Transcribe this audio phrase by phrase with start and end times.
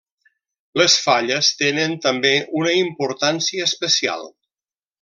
[0.81, 4.27] Les falles tenen, també, una importància especial.